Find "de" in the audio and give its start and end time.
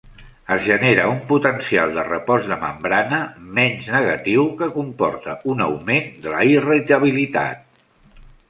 1.97-2.05, 2.53-2.57, 6.25-6.37